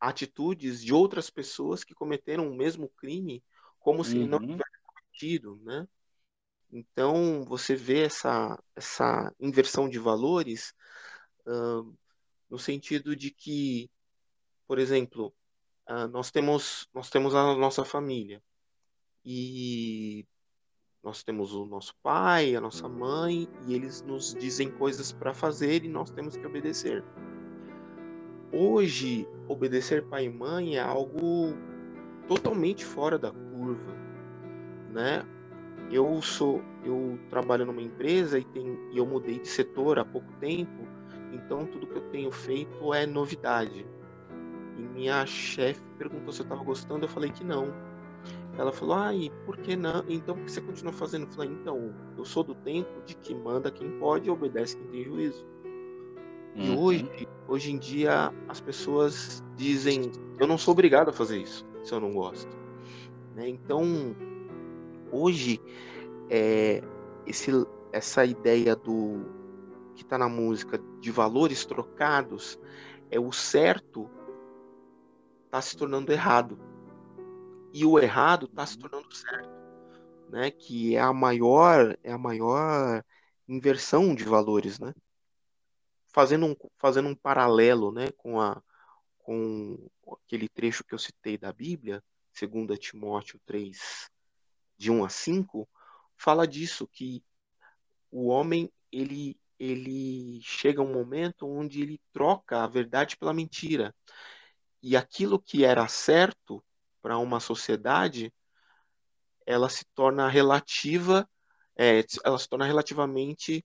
[0.00, 3.42] atitudes de outras pessoas que cometeram o mesmo crime
[3.78, 4.46] como se não Uhum.
[4.46, 4.73] tivesse
[5.14, 5.86] cometido, né?
[6.72, 10.74] Então, você vê essa, essa inversão de valores,
[11.46, 11.82] ah,
[12.50, 13.88] no sentido de que,
[14.66, 15.32] por exemplo,
[15.86, 18.42] ah, nós temos, nós temos a nossa família
[19.24, 20.26] e
[21.02, 25.84] nós temos o nosso pai, a nossa mãe, e eles nos dizem coisas para fazer
[25.84, 27.04] e nós temos que obedecer.
[28.52, 31.52] Hoje, obedecer pai e mãe é algo
[32.26, 34.04] totalmente fora da curva,
[34.94, 35.24] né?
[35.90, 40.32] Eu sou, eu trabalho numa empresa e, tem, e eu mudei de setor há pouco
[40.40, 40.88] tempo,
[41.32, 43.86] então tudo que eu tenho feito é novidade.
[44.78, 47.66] E minha chefe perguntou se eu estava gostando, eu falei que não.
[48.56, 50.04] Ela falou, ah, e por que não?
[50.08, 51.26] Então por que você continua fazendo?
[51.26, 54.86] Eu falei, então, eu sou do tempo de que manda quem pode e obedece quem
[54.86, 55.44] tem juízo.
[56.54, 56.78] E Uhum.
[56.78, 61.92] hoje, hoje em dia, as pessoas dizem, eu não sou obrigado a fazer isso, se
[61.92, 62.56] eu não gosto.
[63.34, 63.48] Né?
[63.48, 63.82] Então,
[65.14, 65.60] hoje,
[66.28, 66.82] é,
[67.26, 67.50] esse,
[67.92, 69.24] essa ideia do
[69.94, 72.58] que está na música de valores trocados,
[73.10, 74.10] é o certo
[75.44, 76.58] está se tornando errado.
[77.72, 79.50] E o errado está se tornando certo.
[80.28, 80.50] Né?
[80.50, 83.04] Que é a maior, é a maior
[83.46, 84.92] inversão de valores, né?
[86.08, 88.62] Fazendo um, fazendo um paralelo, né, com a
[89.24, 89.88] com
[90.26, 92.04] aquele trecho que eu citei da Bíblia,
[92.38, 94.10] 2 Timóteo 3,
[94.76, 95.68] de 1 a 5,
[96.16, 97.24] fala disso, que
[98.10, 103.94] o homem, ele, ele chega um momento onde ele troca a verdade pela mentira.
[104.82, 106.64] E aquilo que era certo
[107.02, 108.32] para uma sociedade,
[109.46, 111.28] ela se torna relativa,
[111.76, 113.64] é, ela se torna relativamente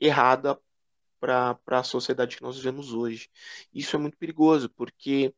[0.00, 0.58] errada
[1.20, 3.28] para a sociedade que nós vivemos hoje.
[3.72, 5.34] Isso é muito perigoso, porque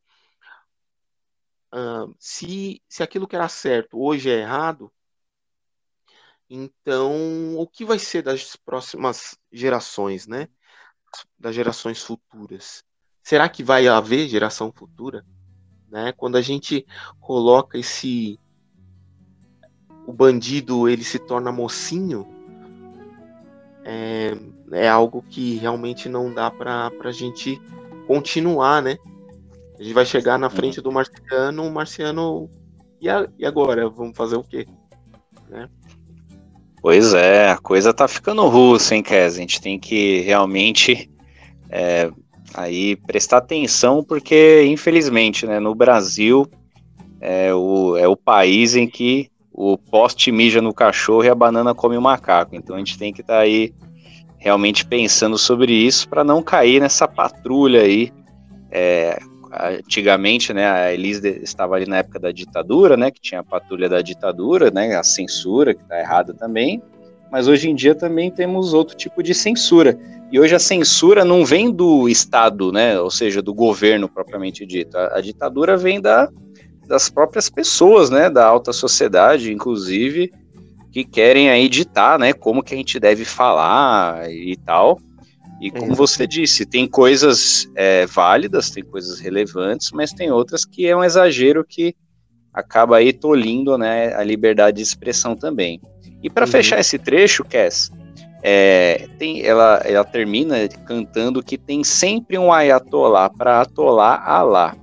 [2.18, 4.90] se, se aquilo que era certo hoje é errado,
[6.48, 10.48] então o que vai ser das próximas gerações, né?
[11.38, 12.85] Das gerações futuras?
[13.22, 15.24] Será que vai haver geração futura?
[15.88, 16.12] Né?
[16.12, 16.87] Quando a gente
[17.20, 18.38] coloca esse
[20.06, 22.26] o bandido ele se torna mocinho,
[23.85, 24.33] é,
[24.72, 27.61] é algo que realmente não dá para a gente
[28.06, 28.98] continuar, né?
[29.80, 32.50] A gente vai chegar na frente do marciano, o marciano.
[33.00, 33.88] E, a- e agora?
[33.88, 34.66] Vamos fazer o quê?
[36.82, 39.36] Pois é, a coisa tá ficando russa, hein, Kes?
[39.36, 41.10] A gente tem que realmente
[41.70, 42.10] é,
[42.52, 46.46] aí prestar atenção, porque infelizmente, né, no Brasil
[47.18, 51.74] é o, é o país em que o poste mija no cachorro e a banana
[51.74, 52.54] come o macaco.
[52.54, 53.72] Então a gente tem que estar aí
[54.36, 58.12] realmente pensando sobre isso para não cair nessa patrulha aí.
[58.70, 59.18] É,
[59.52, 63.88] antigamente, né, a Elise estava ali na época da ditadura, né, que tinha a patrulha
[63.88, 66.82] da ditadura, né, a censura, que está errada também,
[67.30, 69.98] mas hoje em dia também temos outro tipo de censura.
[70.32, 74.96] E hoje a censura não vem do Estado, né, ou seja, do governo propriamente dito.
[74.96, 76.28] A, a ditadura vem da,
[76.86, 80.32] das próprias pessoas, né, da alta sociedade, inclusive,
[80.92, 85.00] que querem aí ditar, né, como que a gente deve falar e tal.
[85.60, 90.86] E como você disse, tem coisas é, válidas, tem coisas relevantes, mas tem outras que
[90.86, 91.94] é um exagero que
[92.52, 95.80] acaba aí tolindo né, a liberdade de expressão também.
[96.22, 96.50] E para Uhum.
[96.50, 97.92] fechar esse trecho, Cass,
[98.42, 104.74] é, tem, ela, ela termina cantando que tem sempre um ayatollah para atolar Alá.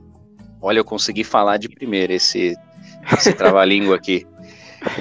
[0.61, 2.55] Olha, eu consegui falar de primeira esse
[3.13, 4.27] esse trava-língua aqui.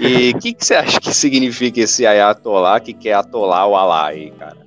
[0.01, 4.07] E o que, que você acha que significa esse ayatollah que quer atolar o Alá
[4.07, 4.66] aí, cara?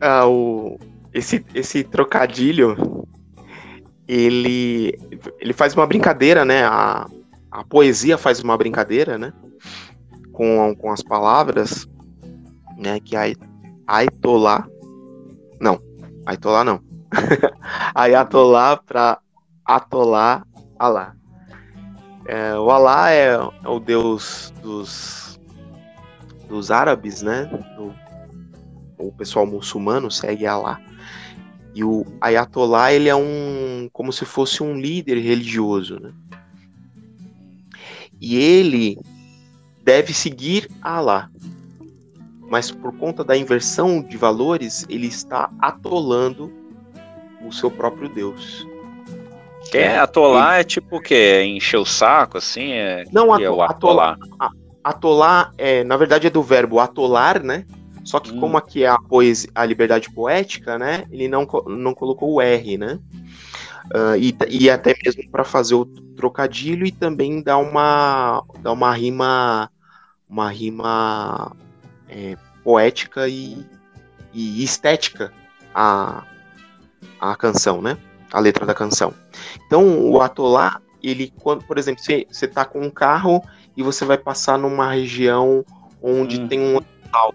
[0.00, 0.78] Ah, o,
[1.12, 3.06] esse, esse trocadilho,
[4.06, 4.98] ele,
[5.40, 6.64] ele faz uma brincadeira, né?
[6.64, 7.06] A,
[7.50, 9.32] a poesia faz uma brincadeira, né?
[10.32, 11.88] Com, com as palavras,
[12.76, 13.00] né?
[13.00, 13.34] Que ai,
[13.86, 14.66] Ayatollah,
[15.60, 15.80] não,
[16.26, 16.80] Ayatollah não.
[17.94, 19.18] Ayatollah para
[19.64, 20.44] atolar
[20.78, 21.14] Alá.
[22.26, 25.40] É, o Alá é, é o deus dos,
[26.46, 27.46] dos árabes, né?
[27.76, 27.92] Do,
[28.98, 30.80] o pessoal muçulmano segue Alá.
[31.74, 33.88] E o Ayatollah, ele é um.
[33.92, 36.12] como se fosse um líder religioso, né?
[38.20, 38.98] E ele
[39.84, 41.30] deve seguir Alá.
[42.50, 46.50] Mas por conta da inversão de valores, ele está atolando
[47.44, 48.66] o seu próprio Deus.
[49.72, 51.42] É, atolar é tipo o quê?
[51.44, 52.72] Encher o saco, assim?
[52.72, 54.18] É, Não, que é o ato- atolar.
[54.82, 57.66] Atolar, é, na verdade, é do verbo atolar, né?
[58.08, 58.40] Só que Hum.
[58.40, 61.04] como aqui é a, poesia, a liberdade poética, né?
[61.10, 62.98] Ele não, não colocou o R, né?
[63.92, 68.90] Ah, e, e até mesmo para fazer o trocadilho e também dar uma, dar uma
[68.94, 69.70] rima,
[70.26, 71.54] uma rima
[72.08, 73.62] é, poética e,
[74.32, 75.30] e estética
[75.74, 76.24] à,
[77.20, 77.98] à canção, né?
[78.32, 79.12] A letra da canção.
[79.66, 83.42] Então, o atolar, ele, quando, por exemplo, você está com um carro
[83.76, 85.62] e você vai passar numa região
[86.02, 86.48] onde Hum.
[86.48, 87.34] tem um hospital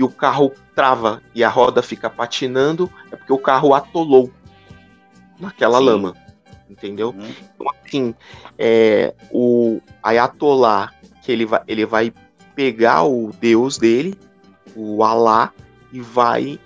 [0.00, 4.32] e o carro trava e a roda fica patinando, é porque o carro atolou
[5.38, 5.84] naquela Sim.
[5.84, 6.16] lama,
[6.70, 7.10] entendeu?
[7.10, 7.30] Uhum.
[7.54, 8.14] Então, assim,
[8.58, 10.90] é, o Ayatollah,
[11.22, 12.14] que ele vai, ele vai
[12.54, 14.18] pegar o deus dele,
[14.74, 15.52] o Alá,
[15.92, 16.58] e vai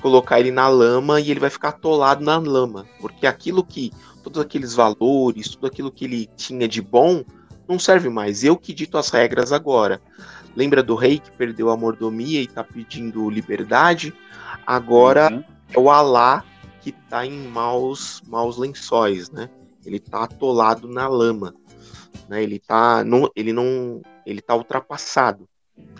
[0.00, 2.84] colocar ele na lama e ele vai ficar atolado na lama.
[3.00, 3.92] Porque aquilo que,
[4.24, 7.22] todos aqueles valores, tudo aquilo que ele tinha de bom,
[7.68, 8.42] não serve mais.
[8.42, 10.02] Eu que dito as regras agora.
[10.54, 14.14] Lembra do rei que perdeu a mordomia e tá pedindo liberdade?
[14.66, 15.44] Agora Uhum.
[15.72, 16.44] é o Alá
[16.80, 19.48] que tá em maus, maus lençóis, né?
[19.84, 21.54] Ele tá atolado na lama,
[22.28, 22.42] né?
[22.42, 25.48] Ele tá, não, ele não, ele tá ultrapassado,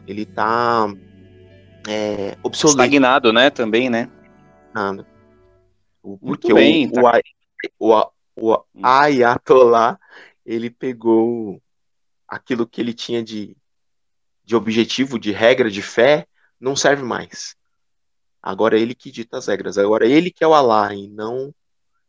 [0.06, 0.92] ele tá
[1.88, 2.80] é, obsoleto.
[2.82, 3.48] Estagnado, né?
[3.50, 4.08] Também, né?
[6.02, 7.20] O- Muito Porque bem, o, tá.
[7.78, 7.88] o,
[8.36, 8.80] o, o Hum.
[8.82, 9.98] Ayatollah,
[10.44, 11.60] ele pegou
[12.26, 13.56] aquilo que ele tinha de,
[14.44, 16.26] de objetivo, de regra, de fé,
[16.61, 17.55] não serve mais.
[18.42, 19.78] Agora é ele que dita as regras.
[19.78, 21.55] Agora é ele que é o Alá e não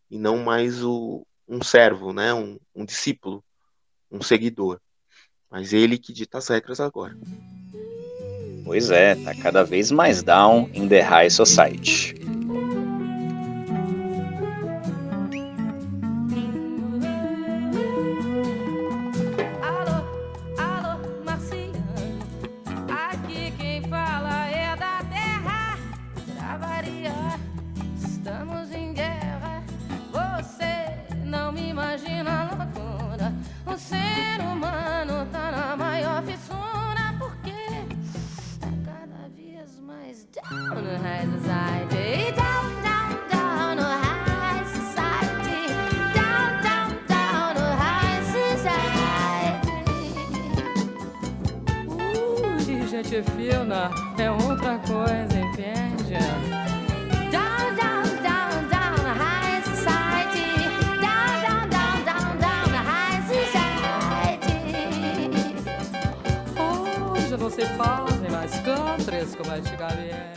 [0.10, 2.34] e não mais o, um servo, né?
[2.34, 3.43] Um, um discípulo,
[4.12, 4.80] um seguidor.
[5.50, 7.17] Mas ele que dita as regras agora.
[8.63, 12.22] Pois é, tá cada vez mais down in the high society.
[40.34, 42.32] Down no high society.
[42.36, 45.67] Down, down, down no high society.
[46.15, 49.13] Down, down, down no high society.
[51.88, 56.17] Ui, gente fina é outra coisa, entende?
[57.32, 60.50] Down, down, down, down high society.
[61.00, 64.58] Down, down, down, down, down high society.
[66.58, 68.22] Hoje não se fazem
[69.95, 70.34] né?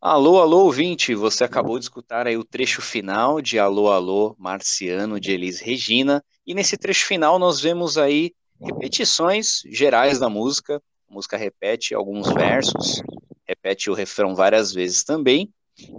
[0.00, 5.18] Alô, alô, ouvinte, você acabou de escutar aí o trecho final de Alô, alô, Marciano,
[5.18, 11.12] de Elis Regina, e nesse trecho final nós vemos aí repetições gerais da música, a
[11.12, 13.02] música repete alguns versos,
[13.44, 15.52] repete o refrão várias vezes também,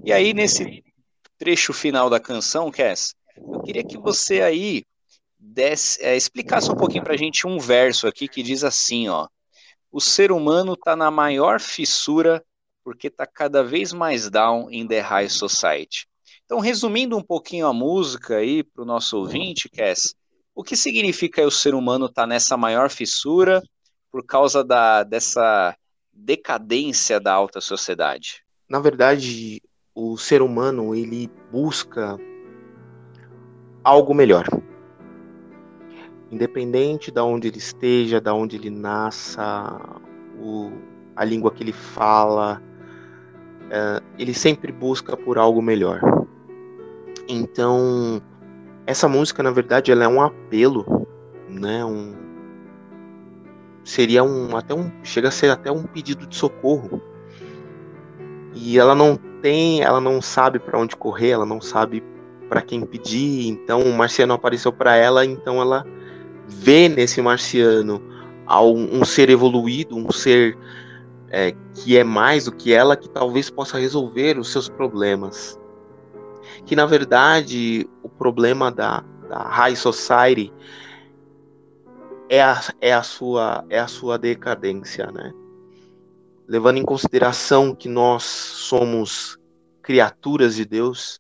[0.06, 0.82] e aí nesse
[1.38, 4.84] trecho final da canção, Cass, eu queria que você aí
[5.38, 9.28] desse, é, explicasse um pouquinho pra gente um verso aqui que diz assim, ó,
[9.92, 12.44] o ser humano tá na maior fissura
[12.84, 16.06] porque está cada vez mais down in the high society.
[16.46, 20.14] Então, resumindo um pouquinho a música aí para o nosso ouvinte, Cass,
[20.54, 23.62] o que significa o ser humano estar nessa maior fissura
[24.12, 25.76] por causa da, dessa
[26.12, 28.44] decadência da alta sociedade?
[28.70, 29.62] Na verdade,
[29.96, 32.20] o ser humano ele busca
[33.84, 34.48] algo melhor.
[36.32, 39.80] Independente de onde ele esteja, de onde ele nasça,
[40.40, 40.72] o,
[41.16, 42.62] a língua que ele fala,
[43.70, 46.02] é, ele sempre busca por algo melhor.
[47.28, 48.22] Então,
[48.86, 51.08] essa música, na verdade, ela é um apelo,
[51.48, 51.86] né?
[51.86, 52.14] Um,
[53.84, 57.02] seria um até um chega a ser até um pedido de socorro.
[58.56, 62.04] E ela não tem, ela não sabe para onde correr, ela não sabe
[62.50, 63.48] para quem pedir.
[63.48, 65.86] Então, o marciano apareceu para ela, então ela
[66.48, 68.02] vê nesse marciano
[68.62, 70.58] um ser evoluído, um ser
[71.30, 75.60] é, que é mais do que ela, que talvez possa resolver os seus problemas.
[76.66, 80.54] Que na verdade o problema da, da High Society
[82.30, 85.34] é a, é, a sua, é a sua decadência, né?
[86.48, 89.40] Levando em consideração que nós somos
[89.82, 91.20] criaturas de Deus,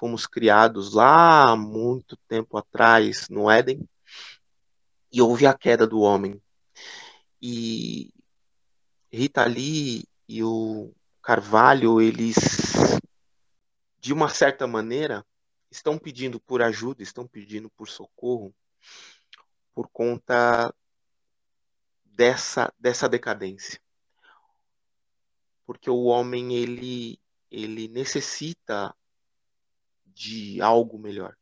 [0.00, 3.86] fomos criados lá muito tempo atrás no Éden,
[5.12, 6.40] e houve a queda do homem.
[7.42, 8.10] E
[9.12, 10.90] Rita Lee e o
[11.22, 12.34] Carvalho, eles,
[14.00, 15.22] de uma certa maneira,
[15.70, 18.54] estão pedindo por ajuda, estão pedindo por socorro,
[19.74, 20.74] por conta
[22.06, 23.78] dessa, dessa decadência.
[25.66, 27.20] Porque o homem, ele,
[27.50, 28.94] ele necessita
[30.20, 31.34] de algo melhor.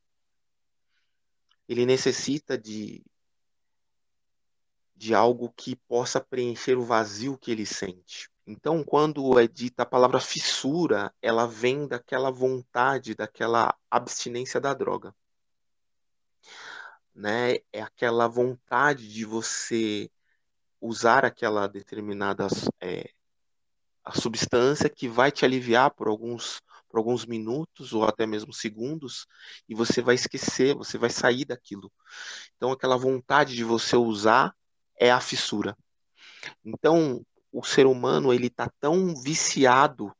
[1.68, 3.04] Ele necessita de,
[4.94, 8.30] de algo que possa preencher o vazio que ele sente.
[8.46, 15.12] Então, quando é dita a palavra fissura, ela vem daquela vontade, daquela abstinência da droga.
[17.12, 17.56] Né?
[17.72, 20.08] É aquela vontade de você
[20.80, 22.46] usar aquela determinada
[22.80, 23.10] é,
[24.04, 29.26] a substância que vai te aliviar por alguns, por alguns minutos ou até mesmo segundos
[29.68, 31.92] e você vai esquecer, você vai sair daquilo.
[32.56, 34.54] Então, aquela vontade de você usar
[34.98, 35.76] é a fissura.
[36.64, 40.14] Então, o ser humano ele está tão viciado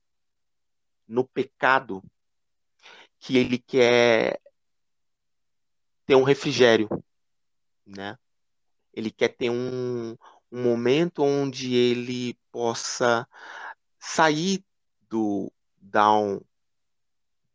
[1.07, 2.03] no pecado
[3.19, 4.41] que ele quer
[6.07, 6.89] ter um refrigério,
[7.85, 8.17] né?
[8.93, 10.17] Ele quer ter um,
[10.51, 13.27] um momento onde ele possa
[13.99, 14.65] sair
[15.09, 16.41] do down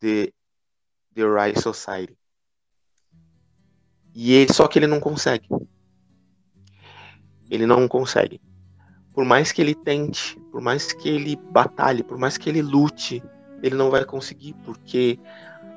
[0.04, 0.34] the,
[1.16, 2.18] the right society.
[4.14, 5.48] E ele, só que ele não consegue.
[7.50, 8.42] Ele não consegue.
[9.14, 13.24] Por mais que ele tente, por mais que ele batalhe, por mais que ele lute,
[13.62, 15.18] ele não vai conseguir, porque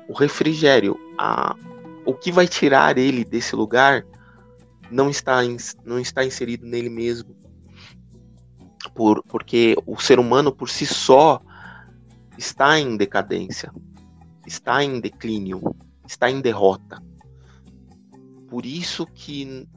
[0.09, 1.55] o refrigério, a,
[2.05, 4.05] o que vai tirar ele desse lugar
[4.91, 5.39] não está,
[5.85, 7.35] não está inserido nele mesmo.
[8.93, 11.39] Por, porque o ser humano por si só
[12.37, 13.71] está em decadência,
[14.47, 15.75] está em declínio,
[16.07, 17.03] está em derrota.
[18.47, 19.67] Por isso que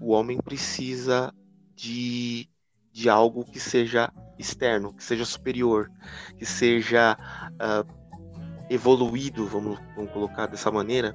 [0.00, 1.34] o homem precisa
[1.74, 2.48] de,
[2.92, 5.90] de algo que seja externo, que seja superior,
[6.38, 7.18] que seja
[7.54, 11.14] uh, evoluído, vamos, vamos colocar dessa maneira,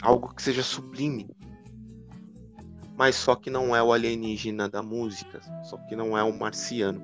[0.00, 1.28] algo que seja sublime.
[2.96, 7.02] Mas só que não é o alienígena da música, só que não é o marciano.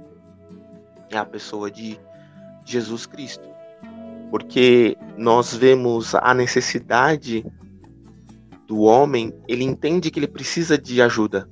[1.11, 2.00] É a pessoa de
[2.64, 3.51] Jesus Cristo.
[4.33, 7.45] Porque nós vemos a necessidade
[8.66, 11.47] do homem, ele entende que ele precisa de ajuda.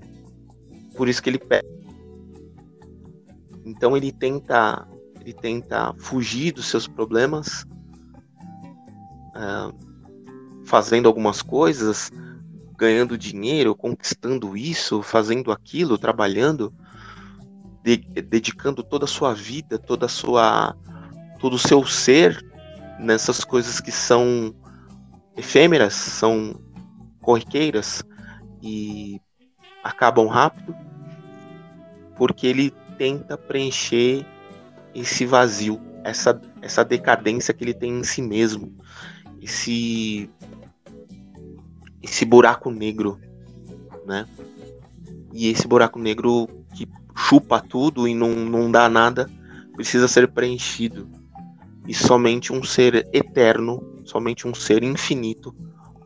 [0.97, 1.69] Por isso que ele pede.
[3.67, 4.89] Então ele tenta,
[5.21, 7.67] ele tenta fugir dos seus problemas,
[9.37, 9.75] uh,
[10.65, 12.11] fazendo algumas coisas,
[12.79, 16.73] ganhando dinheiro, conquistando isso, fazendo aquilo, trabalhando,
[17.85, 20.75] de, dedicando toda a sua vida, toda sua,
[21.39, 22.50] todo o seu ser
[23.01, 24.55] nessas coisas que são
[25.37, 26.55] efêmeras, são
[27.21, 28.03] corriqueiras
[28.63, 29.21] e
[29.83, 30.75] acabam rápido,
[32.17, 34.27] porque ele tenta preencher
[34.95, 38.77] esse vazio, essa, essa decadência que ele tem em si mesmo,
[39.41, 40.29] esse,
[42.03, 43.19] esse buraco negro,
[44.07, 44.27] né?
[45.33, 49.31] E esse buraco negro que chupa tudo e não, não dá nada,
[49.75, 51.09] precisa ser preenchido.
[51.87, 55.55] E somente um ser eterno, somente um ser infinito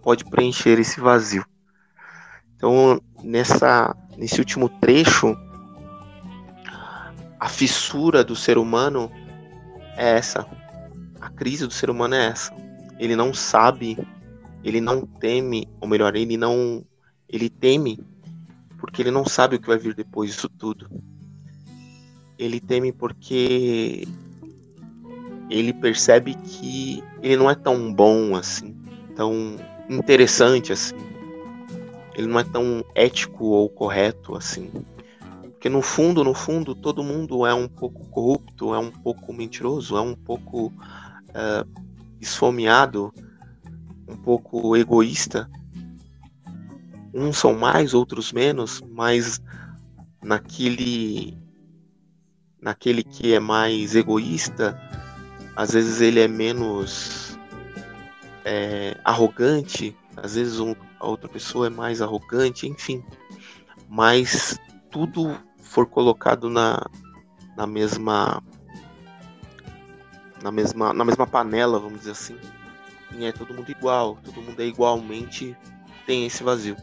[0.03, 1.45] pode preencher esse vazio.
[2.57, 5.37] Então, nessa, nesse último trecho,
[7.41, 9.11] a fissura do ser humano
[9.97, 10.47] é essa.
[11.21, 12.55] A crise do ser humano é essa.
[12.99, 13.99] Ele não sabe,
[14.63, 16.85] ele não teme, ou melhor, ele não.
[17.29, 17.99] Ele teme
[18.79, 20.89] porque ele não sabe o que vai vir depois disso tudo.
[22.39, 24.07] Ele teme porque
[25.51, 28.75] ele percebe que ele não é tão bom assim,
[29.15, 29.57] tão
[29.89, 30.97] interessante assim.
[32.15, 34.71] Ele não é tão ético ou correto assim.
[35.43, 39.97] Porque no fundo, no fundo, todo mundo é um pouco corrupto, é um pouco mentiroso,
[39.97, 40.73] é um pouco
[41.33, 41.65] é,
[42.21, 43.13] esfomeado,
[44.09, 45.51] um pouco egoísta.
[47.13, 49.41] Uns são mais, outros menos, mas
[50.23, 51.37] naquele
[52.61, 54.79] naquele que é mais egoísta,
[55.57, 57.39] às vezes ele é menos
[58.45, 63.05] é, arrogante, às vezes um, a outra pessoa é mais arrogante, enfim.
[63.89, 64.59] Mas
[64.91, 66.85] tudo for colocado na,
[67.57, 68.43] na mesma
[70.43, 72.39] na mesma na mesma panela, vamos dizer assim,
[73.17, 75.57] e é todo mundo igual, todo mundo é igualmente
[76.07, 76.77] tem esse vazio,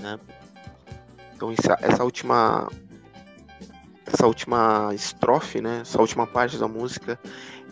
[0.00, 0.18] né?
[1.34, 2.68] Então essa, essa última
[4.12, 5.80] essa última estrofe, né?
[5.80, 7.18] Essa última parte da música,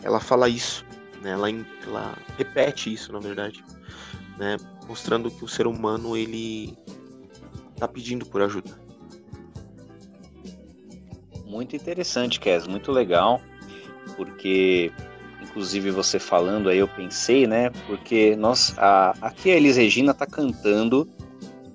[0.03, 0.85] ela fala isso,
[1.21, 1.31] né?
[1.31, 1.49] Ela,
[1.85, 3.63] ela repete isso, na verdade,
[4.37, 4.57] né?
[4.87, 6.77] Mostrando que o ser humano ele
[7.77, 8.71] tá pedindo por ajuda.
[11.45, 13.41] Muito interessante, Kes, muito legal,
[14.15, 14.91] porque
[15.41, 17.69] inclusive você falando aí eu pensei, né?
[17.87, 21.07] Porque nós a, aqui a Elis Regina tá cantando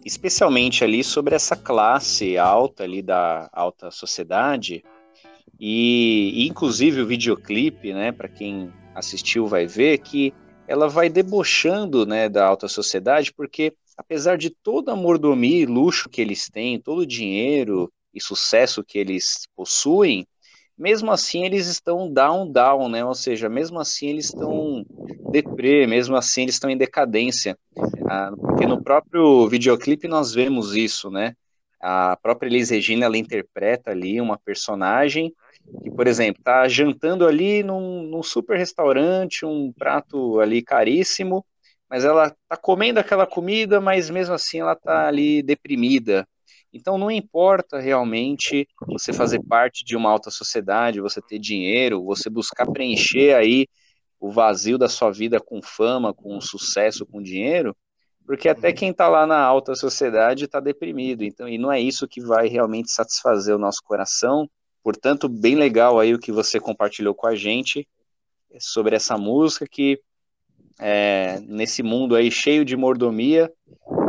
[0.06, 4.84] especialmente ali sobre essa classe alta ali da alta sociedade.
[5.58, 10.32] E, inclusive o videoclipe, né, para quem assistiu vai ver que
[10.68, 16.08] ela vai debochando, né, da alta sociedade, porque apesar de toda a mordomia e luxo
[16.08, 20.24] que eles têm, todo o dinheiro e sucesso que eles possuem,
[20.78, 23.04] mesmo assim eles estão down down, né?
[23.04, 24.84] Ou seja, mesmo assim eles estão
[25.30, 27.58] deprê, mesmo assim eles estão em decadência.
[28.08, 31.34] Ah, porque no próprio videoclipe nós vemos isso, né?
[31.80, 35.32] A própria Elis Regina ela interpreta ali uma personagem
[35.82, 41.44] que, por exemplo, está jantando ali num, num, super restaurante, um prato ali caríssimo,
[41.88, 46.26] mas ela está comendo aquela comida, mas mesmo assim ela está ali deprimida.
[46.76, 52.28] Então não importa realmente você fazer parte de uma alta sociedade, você ter dinheiro, você
[52.28, 53.66] buscar preencher aí
[54.20, 57.74] o vazio da sua vida com fama, com sucesso, com dinheiro,
[58.26, 61.22] porque até quem está lá na alta sociedade está deprimido.
[61.22, 64.48] Então, e não é isso que vai realmente satisfazer o nosso coração.
[64.82, 67.86] Portanto, bem legal aí o que você compartilhou com a gente
[68.58, 70.00] sobre essa música que
[70.78, 73.50] é, nesse mundo aí cheio de mordomia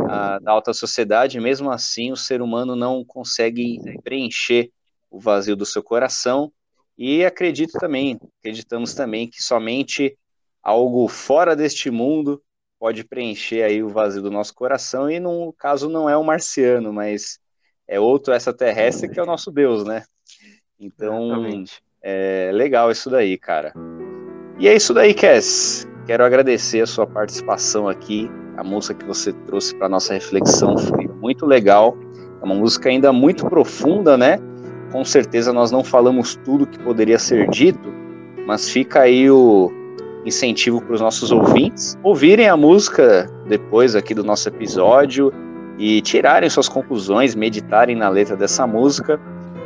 [0.08, 4.70] a, da alta sociedade, mesmo assim o ser humano não consegue preencher
[5.10, 6.52] o vazio do seu coração.
[6.96, 10.16] E acredito também, acreditamos também que somente
[10.62, 12.42] algo fora deste mundo
[12.78, 16.92] pode preencher aí o vazio do nosso coração e no caso não é o marciano,
[16.92, 17.38] mas
[17.86, 20.04] é outro extraterrestre que é o nosso Deus, né?
[20.78, 21.64] Então,
[22.02, 23.72] é legal isso daí, cara.
[24.58, 25.86] E é isso daí, Cass.
[26.06, 28.28] Quero agradecer a sua participação aqui
[28.58, 31.96] a música que você trouxe para nossa reflexão foi muito legal.
[32.42, 34.40] É uma música ainda muito profunda, né?
[34.90, 37.92] Com certeza nós não falamos tudo que poderia ser dito,
[38.48, 39.70] mas fica aí o
[40.24, 45.32] incentivo para os nossos ouvintes ouvirem a música depois aqui do nosso episódio
[45.78, 49.20] e tirarem suas conclusões, meditarem na letra dessa música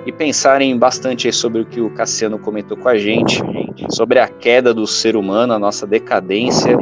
[0.04, 3.42] e pensarem bastante sobre o que o Cassiano comentou com a gente,
[3.88, 6.76] sobre a queda do ser humano, a nossa decadência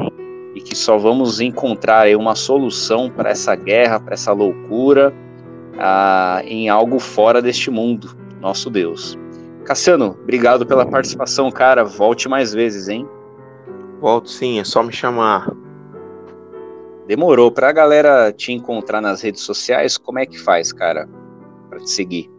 [0.55, 5.15] e que só vamos encontrar uma solução para essa guerra, para essa loucura,
[5.79, 9.19] ah, em algo fora deste mundo, nosso Deus.
[9.65, 11.85] Cassiano, obrigado pela participação, cara.
[11.85, 13.09] Volte mais vezes, hein?
[14.01, 15.51] Volto sim, é só me chamar.
[17.07, 17.53] Demorou.
[17.53, 21.09] Para a galera te encontrar nas redes sociais, como é que faz, cara,
[21.69, 22.31] para te seguir?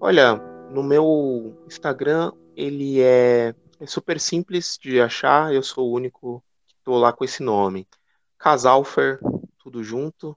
[0.00, 0.36] Olha,
[0.70, 5.52] no meu Instagram ele é, é super simples de achar.
[5.52, 6.42] Eu sou o único
[6.88, 7.86] Tô lá com esse nome.
[8.38, 9.20] Casalfer,
[9.58, 10.34] tudo junto.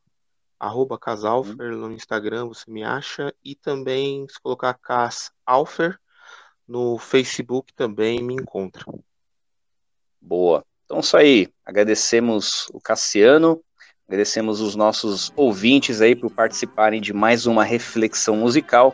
[0.59, 3.33] Arroba Casalfer no Instagram, você me acha.
[3.41, 5.97] E também, se colocar Cas Alfer,
[6.67, 8.83] no Facebook também me encontra.
[10.19, 10.65] Boa.
[10.83, 11.47] Então, isso aí.
[11.65, 13.63] Agradecemos o Cassiano,
[14.05, 18.93] agradecemos os nossos ouvintes aí por participarem de mais uma reflexão musical.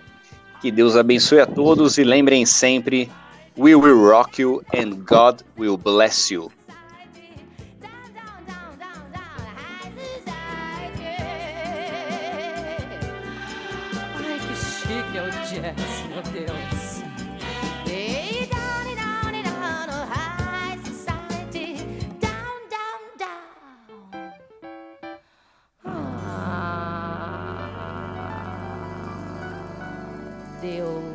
[0.61, 3.11] Que Deus abençoe a todos e lembrem sempre:
[3.57, 6.55] We will rock you and God will bless you.
[15.75, 17.03] yes.
[17.85, 21.75] Hey, down, down, down, oh, high society,
[22.19, 24.31] down, down, down.
[25.85, 27.27] Ah,
[30.61, 31.06] Deus.